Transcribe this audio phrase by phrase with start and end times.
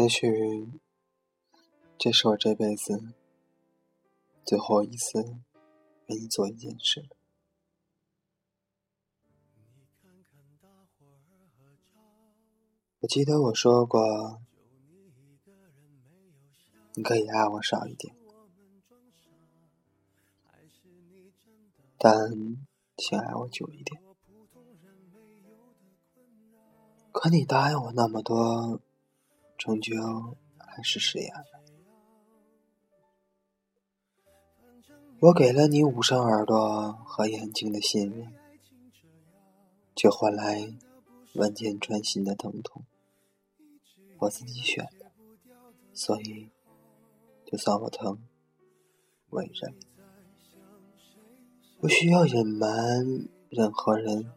[0.00, 0.80] 也许，
[1.98, 3.12] 这是我这辈子
[4.46, 5.20] 最后一次
[6.06, 7.06] 为你做一件事。
[13.00, 14.40] 我记得我说过，
[16.94, 18.16] 你可以爱我少一点，
[21.98, 22.16] 但
[22.96, 24.02] 请爱我久一点。
[27.12, 28.80] 可你答应我那么多。
[29.60, 29.94] 终究
[30.56, 31.60] 还是食言了。
[35.20, 38.32] 我给了你捂上耳朵和眼睛的信任，
[39.94, 40.72] 却换来
[41.34, 42.84] 万箭穿心的疼痛。
[44.20, 45.12] 我自己选的，
[45.92, 46.48] 所以
[47.44, 48.18] 就算我疼，
[49.28, 49.76] 我也忍。
[51.78, 54.32] 不需要隐瞒任何人，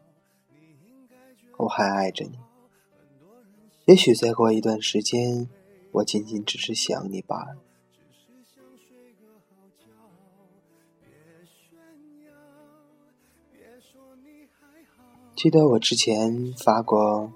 [1.56, 2.38] 我还爱着你。
[3.86, 5.46] 也许再过一段时间，
[5.92, 7.56] 我仅仅只是想你罢了。
[15.36, 17.30] 记得我之前发过，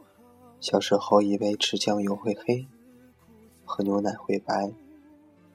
[0.59, 2.67] 小时候以为吃酱油会黑，
[3.67, 4.73] 喝牛奶会白，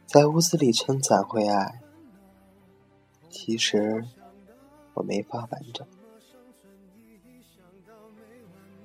[0.05, 1.81] 在屋子里撑伞会矮。
[3.31, 4.05] 其实
[4.93, 5.87] 我没法完整。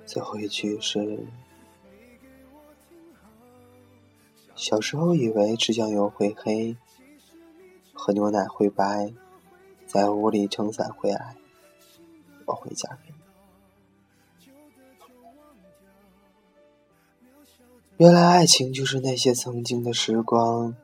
[0.07, 1.27] 最后一句是。
[4.59, 6.75] 小时候以为吃酱油会黑，
[7.93, 9.13] 喝牛奶会白，
[9.87, 11.37] 在屋里撑伞会矮。
[12.45, 13.15] 我会嫁给你。
[17.95, 20.75] 原来爱情就是那些曾经的时光，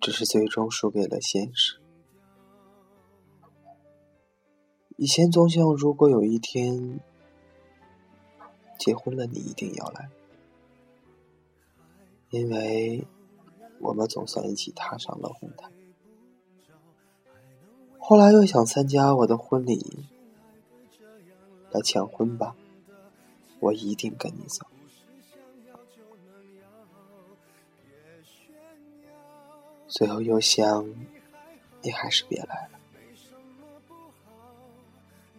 [0.00, 1.78] 只是最终输给了现实。
[4.96, 6.98] 以前总想，如果有一天
[8.80, 10.10] 结婚了，你一定要来。
[12.36, 13.06] 因为
[13.80, 15.72] 我们总算一起踏上了红毯。
[17.98, 20.04] 后来又想参加我的婚礼，
[21.70, 22.54] 来抢婚吧，
[23.58, 24.66] 我一定跟你走。
[29.88, 30.94] 最后又想，
[31.80, 32.78] 你还是别来了，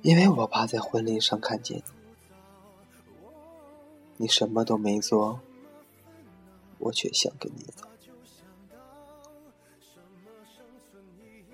[0.02, 1.84] 因为我怕在婚礼上看见你，
[4.18, 5.40] 你什么都没做。
[6.80, 7.88] 我却想跟你走。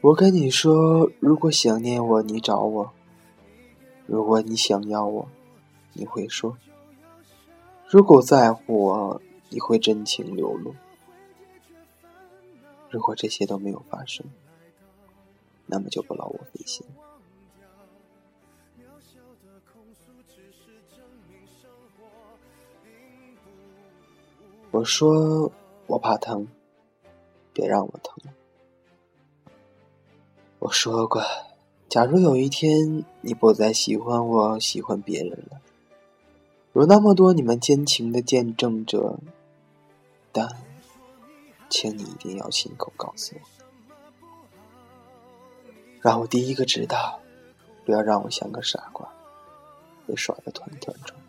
[0.02, 2.92] 我跟你说，如果想念我，你找我；
[4.06, 5.30] 如果你想要我，
[5.94, 6.58] 你会说；
[7.88, 10.76] 如果在乎我，你会真情流露。
[12.90, 14.26] 如果这些都没有发生，
[15.66, 16.86] 那么就不劳我费心。
[24.74, 25.52] 我说
[25.86, 26.48] 我怕疼，
[27.54, 28.18] 别让我疼。
[30.58, 31.22] 我说过，
[31.88, 35.62] 假如有一天你不再喜欢我，喜欢别人了，
[36.74, 39.20] 有那么多你们奸情的见证者，
[40.32, 40.50] 但，
[41.70, 43.42] 请你一定要亲口告诉我，
[46.02, 47.20] 让我第一个知道，
[47.86, 49.08] 不要让我像个傻瓜，
[50.08, 51.23] 被耍的团团转。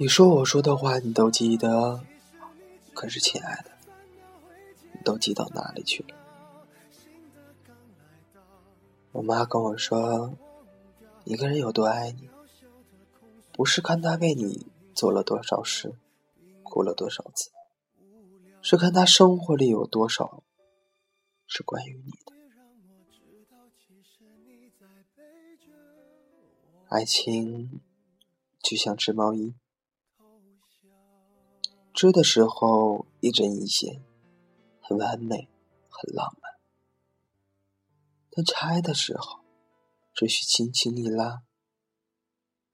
[0.00, 2.04] 你说我说的话你都记得，
[2.94, 3.72] 可是亲爱的，
[4.92, 6.14] 你都记到哪里去了？
[9.10, 10.38] 我妈跟我说，
[11.24, 12.30] 一个人有多爱你，
[13.50, 15.96] 不是看他为你做了多少事，
[16.62, 17.50] 哭了多少次，
[18.62, 20.44] 是看他生活里有多少
[21.44, 22.32] 是关于你的。
[26.88, 27.80] 爱情
[28.62, 29.56] 就像织毛衣。
[31.98, 34.04] 织的时候一针一线，
[34.80, 35.48] 很完美，
[35.88, 36.52] 很浪漫。
[38.30, 39.40] 但拆的时候，
[40.14, 41.42] 只需轻轻一拉，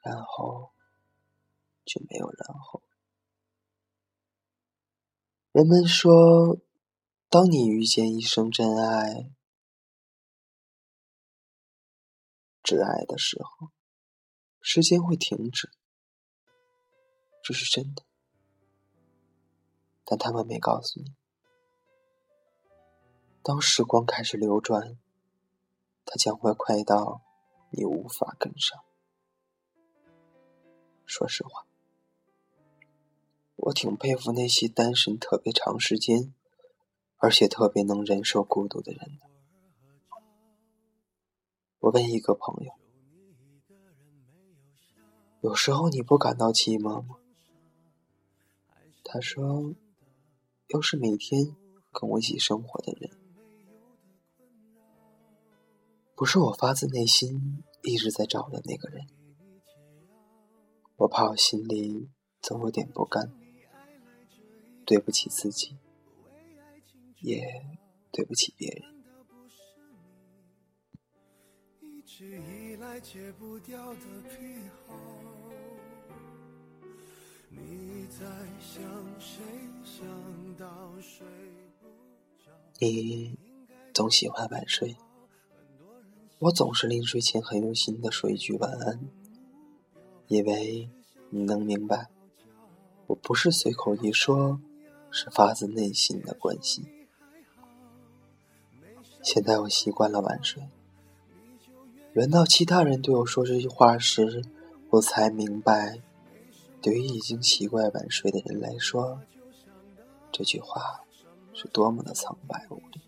[0.03, 0.73] 然后
[1.87, 2.82] 就没有然后。
[5.53, 6.59] 人们说，
[7.31, 9.31] 当你遇见一生真爱、
[12.62, 13.71] 挚爱的时候，
[14.61, 15.71] 时间会停止，
[17.43, 18.05] 这是真的。
[20.14, 21.12] 但他们没告诉你，
[23.43, 24.96] 当时光开始流转，
[26.06, 27.20] 它将会快到
[27.70, 28.81] 你无法跟上。
[31.05, 31.66] 说实话，
[33.56, 36.32] 我挺佩服那些单身特别长时间，
[37.16, 39.26] 而且特别能忍受孤独的人的？
[41.81, 42.72] 我问一个朋友
[45.43, 47.16] ：“有时候你不感到寂寞吗？”
[49.06, 49.75] 他说
[50.75, 51.55] ：“都是每天
[51.93, 53.17] 跟我一起生活的人，
[56.17, 59.06] 不是我发自内心一直在找的那个人，
[60.97, 62.09] 我怕我心里
[62.43, 63.32] 总有点不甘，
[64.85, 65.79] 对不起自己，
[67.21, 67.47] 也
[68.11, 68.82] 对不起别人。”
[71.79, 74.97] 一直以来戒不掉的癖好
[77.56, 78.25] 你在
[78.61, 78.83] 想
[79.19, 79.43] 谁？
[79.85, 80.05] 想
[80.59, 80.67] 到
[81.01, 81.27] 睡
[81.81, 81.87] 不
[82.43, 82.51] 着。
[82.79, 83.39] 你
[83.93, 84.97] 总喜欢晚睡，
[86.39, 88.99] 我总是临睡前很用心的说一句晚安，
[90.27, 90.89] 因为
[91.31, 92.09] 你能明白，
[93.06, 94.59] 我不是随口一说，
[95.11, 96.85] 是发自内心的关心。
[99.23, 100.69] 现在我习惯了晚睡，
[102.15, 104.43] 轮到其他人对我说这句话时，
[104.91, 106.00] 我才明白。
[106.85, 109.19] 对于已经习惯晚睡的人来说，
[110.31, 111.01] 这句话
[111.55, 113.01] 是多么的苍白无力。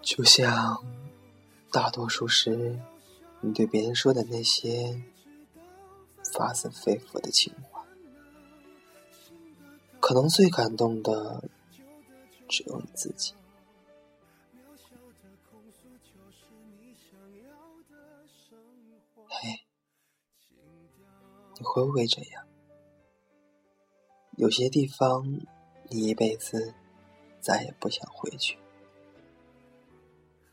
[0.00, 0.84] 就像
[1.72, 2.78] 大多数时，
[3.40, 5.02] 你对别人说的那些
[6.32, 7.84] 发自肺腑的情话，
[9.98, 11.42] 可能最感动的
[12.48, 13.34] 只有你自己。
[21.58, 22.46] 你会不会这样？
[24.36, 25.40] 有些地方，
[25.90, 26.74] 你一辈子
[27.40, 28.56] 再也不想回去；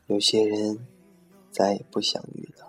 [0.06, 0.86] 有些人，
[1.50, 2.66] 再也不想遇到；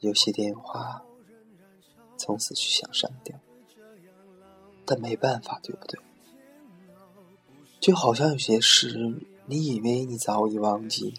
[0.00, 1.04] 有些电话，
[2.16, 3.38] 从此就想删掉。
[4.86, 6.00] 但没办法，对不对？
[7.78, 11.14] 就好像有些事，你以为你早已忘记，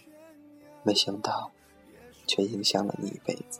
[0.84, 1.52] 没想到，
[2.26, 3.60] 却影响了你一辈子。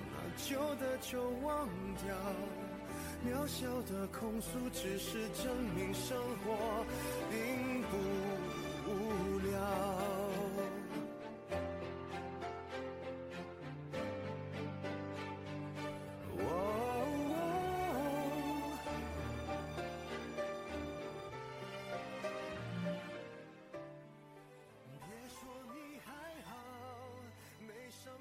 [0.37, 1.67] 旧的就忘
[2.03, 2.15] 掉，
[3.25, 6.85] 渺小的控诉只是证明生活
[7.29, 7.97] 并不
[8.89, 9.59] 无聊。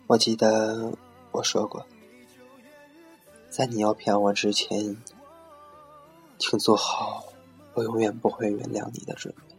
[0.07, 0.93] 我记得
[1.41, 1.87] 我说过。
[3.49, 4.95] 在你要骗我之前，
[6.39, 7.25] 请做好
[7.73, 9.57] 我永远不会原谅你的准备。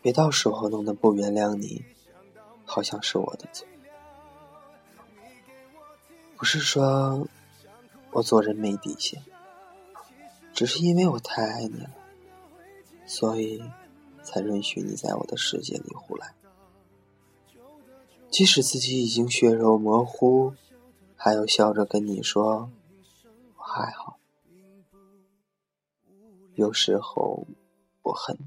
[0.00, 1.84] 别到时候弄得不原谅你，
[2.64, 3.68] 好像是我的错。
[6.38, 7.28] 不是说
[8.12, 9.22] 我做人没底线，
[10.54, 11.90] 只是因为我太爱你了，
[13.04, 13.62] 所以
[14.22, 16.32] 才允许你在我的世界里胡来。
[18.30, 20.54] 即使自己已经血肉模糊。
[21.20, 22.70] 还有笑着跟你说，
[23.56, 24.20] 我还好。
[26.54, 27.48] 有时候
[28.02, 28.38] 我恨，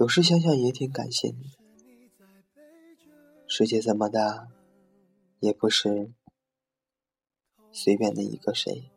[0.00, 1.52] 有时想想也挺感谢你。
[3.46, 4.48] 世界这么大，
[5.40, 6.12] 也不是
[7.70, 8.90] 随便的一个谁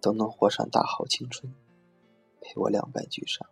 [0.00, 1.52] 都能活上大好青春，
[2.40, 3.44] 陪我两败俱伤。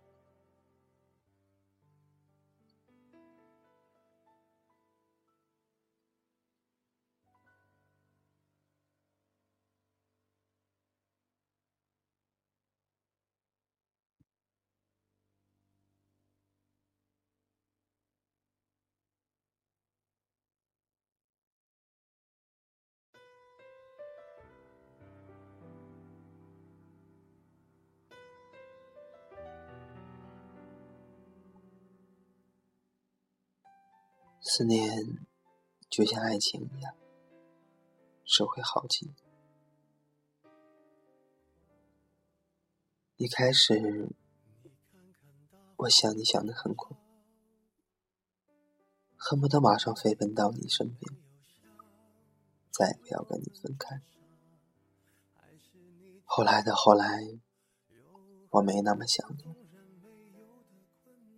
[34.45, 35.25] 思念
[35.89, 36.93] 就像爱情一样，
[38.25, 39.15] 是会耗尽。
[43.17, 44.09] 一开始，
[45.77, 46.97] 我想你想的很苦，
[49.17, 51.17] 恨不得马上飞奔到你身边，
[52.73, 54.03] 再也不要跟你分开。
[56.25, 57.39] 后来的后来，
[58.51, 59.45] 我没那么想你，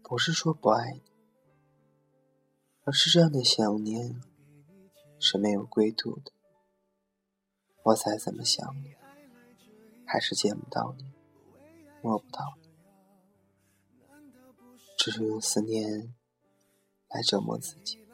[0.02, 1.02] 不是说不爱你，
[2.84, 4.20] 而是这样的想念
[5.18, 6.32] 是没有归途的。
[7.82, 8.94] 我再怎么想你，
[10.06, 11.04] 还是见不到你，
[12.02, 12.68] 摸不到你，
[14.96, 16.14] 只是用思念
[17.08, 18.06] 来折磨自己。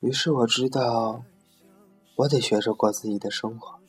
[0.00, 1.24] 于是我知道。
[2.16, 3.79] 我得学着过自己的生活。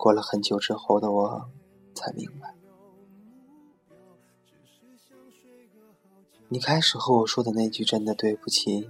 [0.00, 1.50] 过了很久之后的我，
[1.94, 2.54] 才明白，
[6.48, 8.88] 你开始和我说的那句“真的对不起”，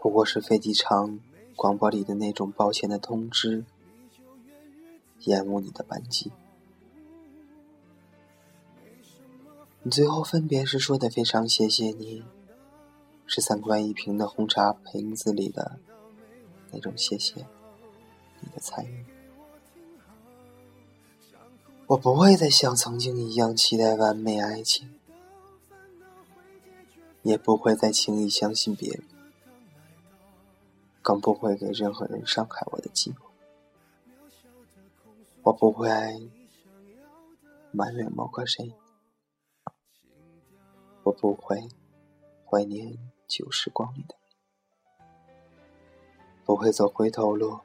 [0.00, 1.20] 不过是飞机场
[1.54, 3.66] 广播里的那种抱歉的通知，
[5.20, 6.32] 延误你的班机。
[9.82, 12.24] 你最后分别时说的非常谢谢你，
[13.26, 15.78] 是三块一瓶的红茶瓶子里的
[16.72, 17.46] 那种谢谢
[18.46, 19.04] 你的参与。
[21.88, 24.98] 我不会再像曾经一样期待完美爱情，
[27.22, 29.04] 也不会再轻易相信别人，
[31.02, 33.18] 更不会给任何人伤害我的机会。
[35.42, 35.88] 我不会
[37.70, 38.72] 埋怨某个谁。
[41.04, 41.68] 我不会
[42.44, 42.98] 怀念
[43.28, 44.16] 旧时光里的，
[46.44, 47.60] 不会走回头路。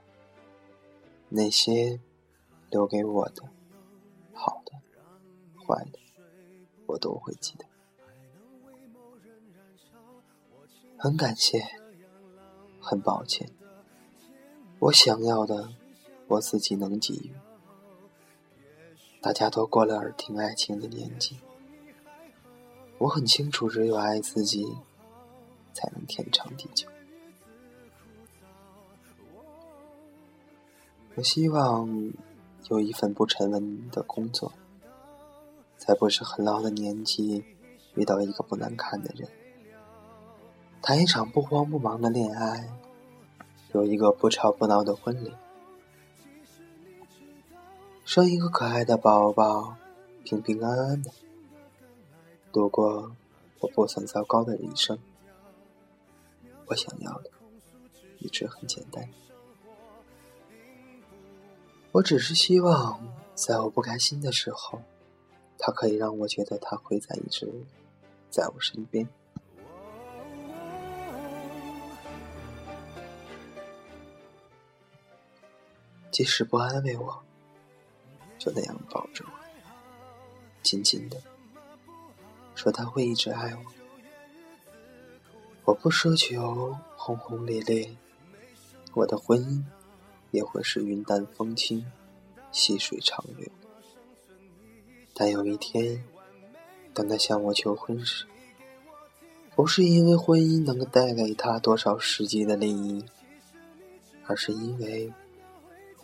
[1.33, 2.01] 那些
[2.69, 3.49] 留给我的
[4.33, 4.73] 好的、
[5.65, 5.99] 坏的，
[6.87, 7.65] 我都会记得。
[10.97, 11.65] 很感谢，
[12.81, 13.49] 很抱歉，
[14.79, 15.73] 我想要的
[16.27, 17.33] 我自己能给予。
[19.21, 21.39] 大家都过了耳听爱情的年纪。
[22.97, 24.77] 我很清楚，只有爱自己，
[25.73, 26.90] 才能天长地久。
[31.15, 32.13] 我希望
[32.69, 34.53] 有一份不沉稳的工作，
[35.77, 37.43] 在不是很老的年纪
[37.95, 39.29] 遇到一个不难看的人，
[40.81, 42.69] 谈一场不慌不忙的恋爱，
[43.73, 45.33] 有一个不吵不闹的婚礼，
[48.05, 49.75] 生一个可爱的宝宝，
[50.23, 51.11] 平平安安的。
[52.53, 53.15] 度过
[53.59, 54.97] 我不算糟糕的一生，
[56.67, 57.29] 我想要的
[58.19, 59.09] 一直很简单。
[61.93, 62.99] 我只是希望，
[63.35, 64.81] 在我不开心的时候，
[65.57, 67.51] 他可以让我觉得他会在一直
[68.29, 69.05] 在我身边。
[76.11, 77.21] 即使不安慰我，
[78.37, 79.31] 就那样抱着我，
[80.63, 81.21] 紧紧的。
[82.55, 83.65] 说他会一直爱我，
[85.65, 87.97] 我不奢求轰轰烈烈，
[88.93, 89.63] 我的婚姻
[90.31, 91.85] 也会是云淡风轻、
[92.51, 93.47] 细水长流。
[95.13, 96.03] 但有一天，
[96.93, 98.25] 当他向我求婚时，
[99.55, 103.05] 不是因为婚姻能够带给他多少实际的利益，
[104.25, 105.13] 而是因为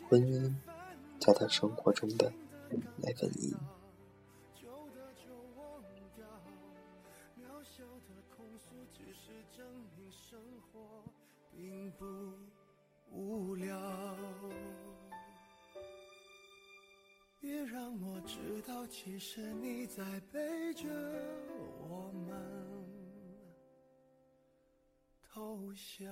[0.07, 0.53] 婚姻
[1.19, 2.31] 在他生活中的
[2.98, 3.55] 那份意义。
[13.10, 13.75] 无聊，
[17.48, 20.84] 别让我知道，其实你在背着
[21.80, 22.36] 我们
[25.24, 26.04] 偷笑。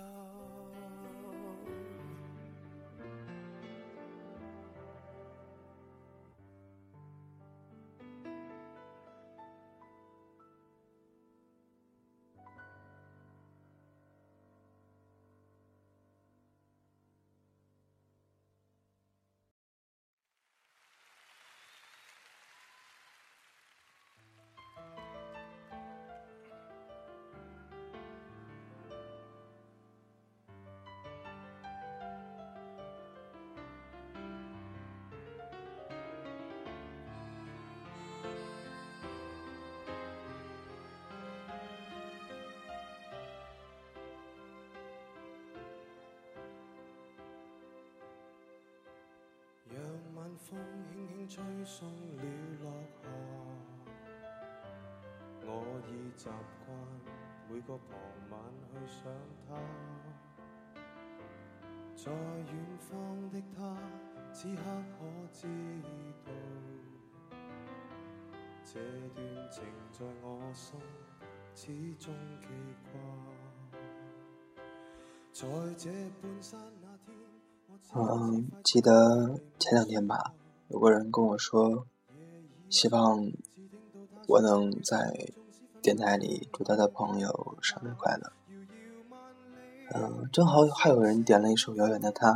[50.37, 50.59] 风
[50.91, 52.23] 轻轻吹送了
[52.61, 53.03] 落霞，
[55.45, 55.49] 我
[55.87, 56.29] 已习
[56.65, 56.67] 惯
[57.49, 57.89] 每个傍
[58.29, 58.33] 晚
[58.69, 59.03] 去想
[59.47, 59.49] 他。
[61.95, 62.91] 在远方
[63.29, 63.77] 的他，
[64.33, 64.61] 此刻
[64.91, 64.97] 可
[65.31, 65.47] 知
[66.25, 66.29] 道，
[68.63, 68.73] 这
[69.15, 69.17] 段
[69.49, 70.79] 情在我心
[71.55, 72.47] 始终记
[72.91, 72.93] 挂。
[75.31, 75.41] 在
[75.75, 75.89] 這
[76.21, 76.59] 半山
[77.93, 80.33] 嗯，记得前两天吧，
[80.69, 81.85] 有个人跟我说，
[82.69, 83.31] 希望
[84.27, 85.31] 我能在
[85.81, 88.31] 电台里祝他的朋友生日快乐。
[89.93, 92.31] 嗯，正好还有人点了一首《遥远的他》，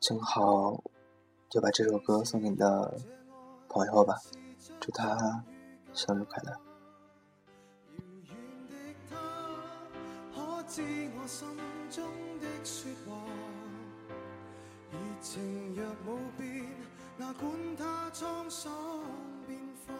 [0.00, 0.82] 正好
[1.48, 3.00] 就把这首歌送给你的
[3.68, 4.16] 朋友吧，
[4.78, 5.44] 祝他
[5.94, 6.52] 生日快乐。
[10.70, 11.48] 知我心
[11.90, 12.04] 中
[12.40, 13.16] 的说话
[15.20, 16.64] 情若冇变，
[17.16, 18.72] 哪管它沧桑
[19.46, 19.94] 变化。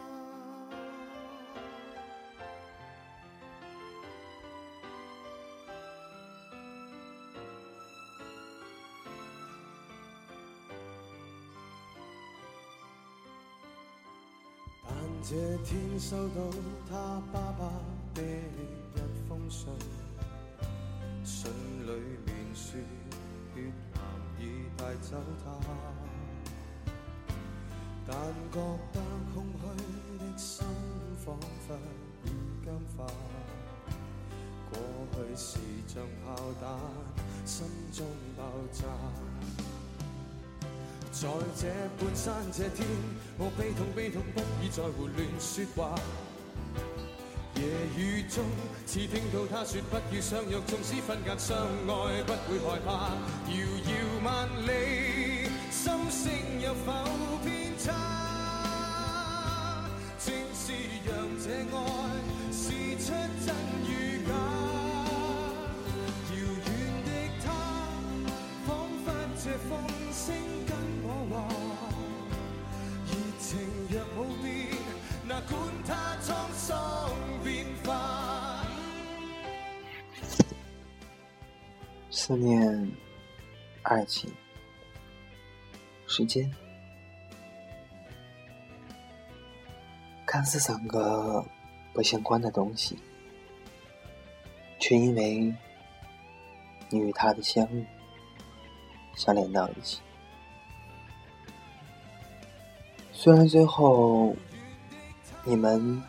[14.87, 16.49] 但这天收到
[16.89, 17.69] 他爸爸
[18.15, 19.67] 的一封信，
[21.23, 21.51] 信
[21.85, 21.91] 里
[22.25, 22.33] 面
[24.39, 24.69] 已。
[24.79, 25.51] 带走他，
[28.07, 28.15] 但
[28.49, 28.55] 觉
[28.93, 29.01] 得
[29.33, 30.65] 空虚的心
[31.25, 31.75] 仿佛
[32.23, 32.27] 已
[32.65, 33.05] 僵化。
[34.71, 34.73] 过
[35.11, 36.63] 去是像炮弹，
[37.45, 38.41] 心中爆
[38.71, 38.83] 炸。
[41.11, 41.27] 在
[41.57, 41.67] 这
[41.99, 42.87] 半山这天，
[43.37, 45.99] 我悲痛悲痛，不已再胡乱说话。
[47.59, 48.45] 夜雨中，
[48.85, 53.11] 似听到他说不要相约，纵使分隔相爱，不会害怕。
[53.49, 53.91] 遥遥
[54.23, 56.93] 万里，心声有否
[82.29, 82.91] 思念、
[83.81, 84.31] 爱情、
[86.05, 86.47] 时间，
[90.27, 91.43] 看似三个
[91.91, 92.99] 不相关的东西，
[94.77, 95.51] 却因为
[96.89, 97.83] 你与他的相遇，
[99.15, 99.99] 相连到一起。
[103.11, 104.35] 虽然最后
[105.43, 106.03] 你们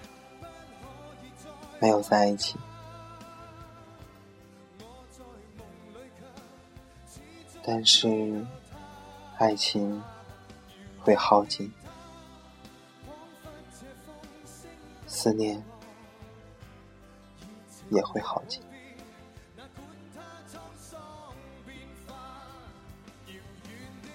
[1.81, 2.59] 没有在一起。
[7.73, 8.45] 但是，
[9.39, 10.03] 爱情
[10.99, 11.73] 会耗尽，
[15.07, 15.63] 思念
[17.91, 18.61] 也会耗尽，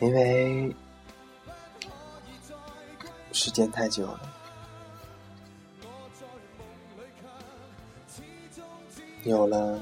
[0.01, 0.75] 因为
[3.31, 4.19] 时间太久了，
[9.23, 9.79] 有了。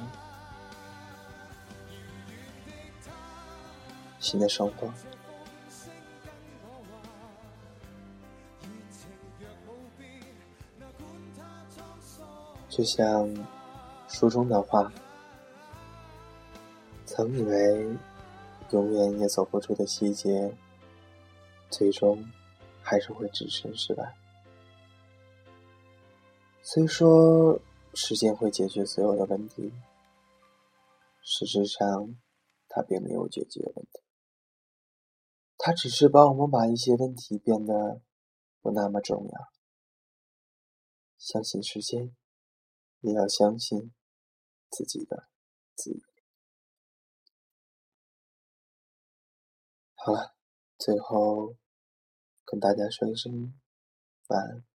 [4.33, 4.91] 新的生活，
[12.67, 13.31] 就像
[14.07, 14.91] 书中的话，
[17.05, 17.95] 曾以为
[18.71, 20.51] 永远也走不出的细节，
[21.69, 22.27] 最终
[22.81, 24.15] 还是会置身事外。
[26.63, 27.61] 虽说
[27.93, 29.71] 时间会解决所有的问题，
[31.21, 32.15] 事实上，
[32.67, 34.02] 它并没有解决问题。
[35.65, 38.01] 它只是帮我们把一些问题变得
[38.59, 39.53] 不那么重要。
[41.17, 42.13] 相信时间，
[42.99, 43.93] 也要相信
[44.69, 45.29] 自己的
[45.73, 46.01] 自由。
[49.93, 50.35] 好了，
[50.77, 51.55] 最后
[52.43, 53.57] 跟大家说一声
[54.27, 54.72] 晚安。